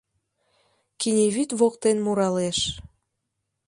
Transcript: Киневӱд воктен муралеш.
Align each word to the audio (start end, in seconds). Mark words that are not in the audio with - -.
Киневӱд 0.99 1.49
воктен 1.59 1.97
муралеш. 2.05 2.59